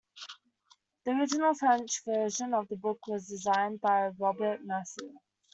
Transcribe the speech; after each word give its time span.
The 1.05 1.11
original 1.11 1.53
French 1.53 2.01
version 2.03 2.55
of 2.55 2.67
the 2.69 2.75
book 2.75 3.05
was 3.05 3.27
designed 3.27 3.81
by 3.81 4.07
Robert 4.17 4.63
Massin. 4.65 5.17